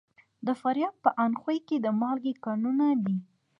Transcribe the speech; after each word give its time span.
د 0.45 0.47
فاریاب 0.61 0.95
په 1.03 1.09
اندخوی 1.23 1.57
کې 1.67 1.77
د 1.79 1.87
مالګې 1.99 2.33
کانونه 2.45 2.85
دي. 3.05 3.17